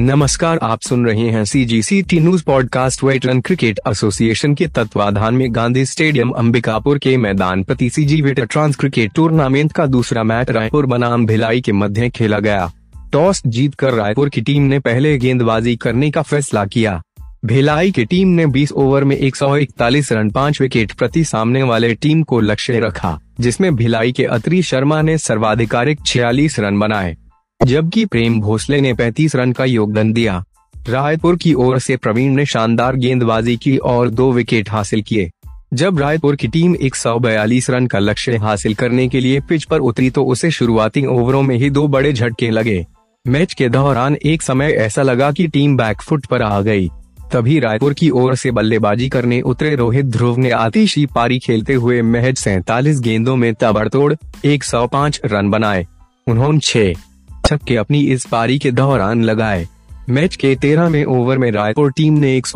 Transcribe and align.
नमस्कार, 0.00 0.58
आप 0.62 0.80
सुन 0.80 1.06
रहे 1.06 1.28
हैं 1.30 1.44
C 1.44 1.64
G 1.64 1.82
C 1.82 2.02
T 2.02 2.20
news 2.20 2.44
podcast 2.44 3.02
veteran 3.04 3.40
cricket 3.40 3.80
association 3.88 4.54
के 4.54 4.66
तत्वाधान 4.66 5.34
में 5.34 5.54
गांधी 5.54 5.84
स्टेडियम, 5.86 6.30
अंबिकापुर 6.30 6.98
के 6.98 7.16
मैदान 7.16 7.64
प्रति 7.64 7.90
C 7.90 8.04
G 8.04 8.22
trans 8.22 8.76
cricket 8.76 9.12
tournament 9.14 9.72
का 9.72 9.86
दूसरा 9.86 10.22
मैच 10.22 10.50
रायपुर 10.50 10.86
बनाम 10.86 11.26
भिलाई 11.26 11.60
के 11.60 11.72
मध्य 11.72 12.08
खेला 12.10 12.38
गया। 12.38 12.72
टॉस 13.12 13.42
जीतकर 13.46 13.92
रायपुर 13.92 14.28
की 14.28 14.40
टीम 14.40 14.62
ने 14.62 14.78
पहले 14.78 15.18
गेंदबाजी 15.18 15.76
करने 15.76 16.10
का 16.10 16.22
फैसला 16.22 16.64
किया। 16.64 17.02
भिलाई 17.44 17.90
की 17.90 18.04
टीम 18.04 18.28
ने 18.28 18.46
20 18.46 18.72
ओवर 18.72 19.04
में 19.04 19.16
141 19.16 20.12
रन, 20.12 20.30
पाँच 20.30 20.60
विकेट 20.60 20.92
प्रति 20.92 21.24
सामने 21.24 21.62
वाले 21.62 21.94
टीम 21.94 22.22
को 22.22 22.40
लक्ष्य 22.40 22.80
रखा, 22.80 23.20
जिसमें 23.40 23.74
भिलाई 23.76 24.12
के 24.12 24.24
अत्री 24.24 24.62
शर्मा 24.62 25.02
ने 25.02 25.18
सर्वाधिकारिक 25.18 26.00
46 26.06 26.60
रन 26.60 26.78
बनाए। 26.78 27.16
जबकि 27.60 28.04
प्रेम 28.04 28.40
भोसले 28.40 28.80
ने 28.80 28.92
35 28.94 29.34
रन 29.36 29.52
का 29.52 29.64
योगदान 29.64 30.12
दिया। 30.12 30.44
रायपुर 30.88 31.36
की 31.36 31.52
ओर 31.54 31.78
से 31.78 31.96
प्रवीण 31.96 32.34
ने 32.34 32.44
शानदार 32.46 32.96
गेंदबाजी 32.96 33.56
की 33.56 33.76
और 33.76 34.10
दो 34.10 34.30
विकेट 34.32 34.70
हासिल 34.70 35.02
किए। 35.02 35.30
जब 35.74 35.98
रायपुर 35.98 36.36
की 36.36 36.48
टीम 36.48 36.74
142 36.74 37.70
रन 37.70 37.86
का 37.86 37.98
लक्ष्य 37.98 38.36
हासिल 38.36 38.74
करने 38.74 39.08
के 39.08 39.20
लिए 39.20 39.40
पिच 39.40 39.64
पर 39.64 39.80
उतरी 39.80 40.10
तो 40.10 40.24
उसे 40.24 40.50
शुरुआती 40.50 41.04
ओवरों 41.06 41.42
में 41.42 41.56
ही 41.56 41.70
दो 41.70 41.86
बड़े 41.88 42.12
झटके 42.12 42.50
लगे। 42.50 42.86
मैच 43.24 43.52
के 43.54 43.68
दौरान 43.68 44.16
एक 44.24 44.42
समय 44.42 44.72
ऐसा 44.78 45.02
लगा 45.02 45.30
कि 45.32 45.46
टीम 45.46 45.76
बैकफुट 45.76 46.26
पर 46.26 46.42
आ 46.42 46.60
गई। 46.60 46.88
तभी 47.32 47.58
रायपुर 47.60 47.94
की 47.94 48.10
ओर 48.10 48.34
से 48.34 48.50
बल्लेबाजी 48.50 49.08
करने 49.08 49.40
उतरे 49.40 49.74
रोहित 49.74 50.06
ध्रुव 50.06 50.38
ने 50.38 50.50
आतिशी 50.50 51.06
पारी 51.06 51.38
खेलते 51.38 51.74
हुए 51.74 52.00
महज 52.02 52.36
सैतालीस 52.36 53.00
गेंदों 53.00 53.36
में 53.36 53.52
तबड़तोड़ 53.54 54.14
105 54.44 55.20
रन 55.24 55.50
बनाए। 55.50 55.86
उन्होंने 56.26 56.58
छह 56.58 57.07
छक्के 57.48 57.76
अपनी 57.76 58.00
इस 58.00 58.24
पारी 58.24 58.58
के 58.58 58.70
दौरान 58.70 59.24
लगाए। 59.24 59.68
मैच 60.08 60.36
के 60.36 60.56
तेरहवें 60.56 61.04
ओवर 61.04 61.38
में 61.38 61.50
रायपुर 61.50 61.92
टीम 61.92 62.14
ने 62.14 62.36
एक 62.36 62.46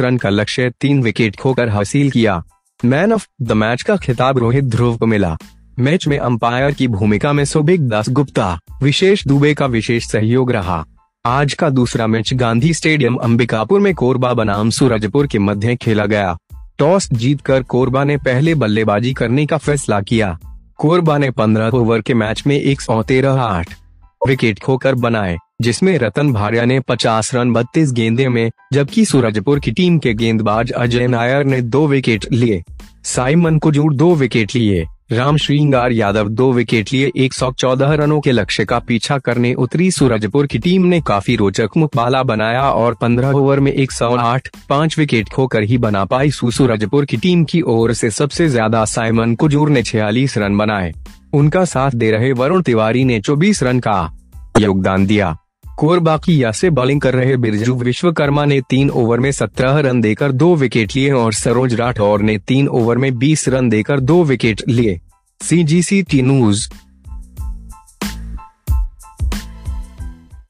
रन 0.00 0.16
का 0.16 0.28
लक्ष्य 0.28 0.72
तीन 0.80 1.02
विकेट 1.02 1.36
खोकर 1.36 1.68
हासिल 1.68 2.10
किया। 2.10 2.42
मैन 2.84 3.12
ऑफ़ 3.12 3.26
द 3.42 3.52
मैच 3.52 3.82
का 3.82 3.96
खिताब 3.96 4.38
रोहित 4.38 4.64
ध्रुव 4.64 4.96
को 4.96 5.06
मिला। 5.06 5.36
मैच 5.78 6.06
में 6.08 6.18
अंपायर 6.18 6.72
की 6.72 6.88
भूमिका 6.88 7.32
में 7.32 7.44
सुबिक 7.44 7.88
दास 7.88 8.08
गुप्ता, 8.08 8.58
विशेष 8.82 9.26
दुबे 9.26 9.54
का 9.54 9.66
विशेष 9.66 10.04
सहयोग 10.04 10.52
रहा। 10.52 10.84
आज 11.26 11.54
का 11.54 11.70
दूसरा 11.70 12.06
मैच 12.06 12.34
गांधी 12.34 12.74
स्टेडियम 12.74 13.16
अंबिकापुर 13.16 13.80
में 13.80 13.94
कोरबा 13.94 14.34
बनाम 14.34 14.70
सूरजपुर 14.70 15.26
के 15.26 15.38
मध्य 15.38 15.76
खेला 15.76 16.06
गया। 16.06 16.36
टॉस 16.78 17.08
जीतकर 17.12 17.62
कोरबा 17.62 18.04
ने 18.04 18.16
पहले 18.16 18.54
बल्लेबाजी 18.54 19.12
करने 19.12 19.46
का 19.46 19.56
फैसला 19.56 20.00
किया। 20.00 20.38
कोरबा 20.76 21.18
ने 21.18 21.30
15 21.30 21.70
ओवर 21.70 22.00
के 22.00 22.14
मैच 22.14 22.42
में 22.46 22.60
एक 22.60 22.80
सौ 22.80 23.02
तेरह 23.02 23.32
आठ 23.32 23.79
विकेट 24.20 24.58
खोकर 24.58 24.94
बनाए, 24.96 25.36
जिसमें 25.62 25.96
रतन 25.98 26.32
भारिया 26.32 26.64
ने 26.64 26.78
50 26.80 27.34
रन 27.34 27.52
32 27.52 27.92
गेंदे 27.92 28.28
में, 28.28 28.50
जबकि 28.72 29.04
सूरजपुर 29.04 29.60
की 29.60 29.72
टीम 29.72 29.98
के 29.98 30.14
गेंदबाज 30.14 30.72
अजय 30.72 31.06
नायर 31.06 31.44
ने 31.44 31.60
दो 31.62 31.86
विकेट 31.86 32.26
लिए। 32.32 32.62
साइमन 33.06 33.58
कुजूर 33.58 33.94
दो 33.94 34.14
विकेट 34.14 34.54
लिए, 34.54 34.86
राम 35.12 35.36
श्रृंगार 35.36 35.92
यादव 35.92 36.28
दो 36.28 36.50
विकेट 36.52 36.92
लिए। 36.92 37.10
114 37.16 37.94
रनों 37.94 38.20
के 38.20 38.32
लक्ष्य 38.32 38.64
का 38.64 38.78
पीछा 38.78 39.18
करने 39.18 39.52
उतरी 39.54 39.90
सूरजपुर 39.90 40.46
की 40.46 40.58
टीम 40.58 40.84
ने 40.84 41.00
काफ़ी 41.00 41.36
रोचक 41.36 41.76
मुकाबला 41.76 42.22
बनाया 42.22 42.62
और 42.62 42.94
15 42.94 43.34
ओवर 43.34 43.60
में 43.60 43.72
108 43.72 44.48
पाँच 44.68 44.98
विकेट 44.98 45.28
खोकर 45.28 45.62
ही 45.62 45.78
बना 45.78 46.04
पाई। 46.04 46.30
सूरजपुर 46.30 47.04
की 47.04 47.16
टीम 47.16 47.44
की 47.44 47.60
ओर 47.68 47.92
से 47.92 48.10
सबसे 48.10 48.48
ज़्यादा 48.48 48.84
साइमन 48.86 49.34
कुजूर 49.34 49.70
ने 49.70 49.82
छियालीस 49.82 50.38
रन 50.38 50.58
बनाए। 50.58 50.92
उनका 51.32 51.64
साथ 51.64 51.90
दे 51.90 52.10
रहे 52.10 52.32
वरुण 52.32 52.62
तिवारी 52.62 53.04
ने 53.04 53.20
24 53.20 53.62
रन 53.62 53.78
का 53.78 54.18
योगदान 54.58 55.06
दिया। 55.06 55.36
कोरबा 55.78 56.16
की 56.16 56.44
या 56.44 56.52
से 56.52 56.70
बॉलिंग 56.70 57.00
कर 57.00 57.14
रहे 57.14 57.36
बिरजू 57.36 57.74
विश्वकर्मा 57.74 58.44
ने 58.44 58.60
तीन 58.60 58.90
ओवर 58.90 59.20
में 59.20 59.32
सत्रह 59.32 59.78
रन 59.78 60.00
देकर 60.00 60.32
दो 60.32 60.54
विकेट 60.54 60.96
लिए 60.96 61.10
और 61.10 61.32
सरोज 61.32 61.74
राठौर 61.74 62.22
ने 62.22 62.38
तीन 62.38 62.68
ओवर 62.68 62.98
में 62.98 63.18
बीस 63.18 63.48
रन 63.48 63.68
देकर 63.68 64.00
दो 64.00 64.22
विकेट 64.22 64.62
लिए। 64.68 65.00
C 65.42 65.64
G 65.64 65.82
C 65.82 66.02
T 66.02 66.22
news. 66.22 66.70